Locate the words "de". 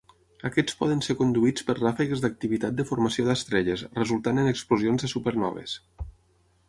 2.79-2.87, 5.07-5.11